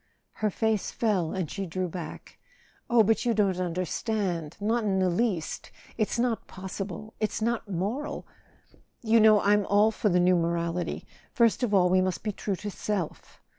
[0.41, 2.39] Her face fell, and she drew back.
[2.89, 5.69] "Oh, but you don't understand—not in the least!
[5.95, 8.25] It's not possible—it's not moral.
[9.03, 11.05] You know I'm all for the new morality.
[11.33, 13.43] First of all, we must be true to self."